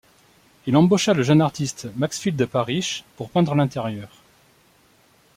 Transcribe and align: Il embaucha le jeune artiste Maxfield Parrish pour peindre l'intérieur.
Il 0.65 0.75
embaucha 0.77 1.13
le 1.13 1.21
jeune 1.21 1.41
artiste 1.41 1.87
Maxfield 1.95 2.43
Parrish 2.47 3.03
pour 3.17 3.29
peindre 3.29 3.53
l'intérieur. 3.53 4.09